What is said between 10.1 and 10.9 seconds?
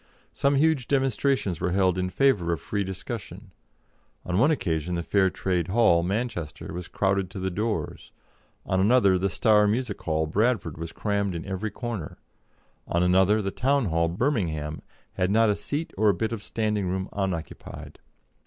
Bradford,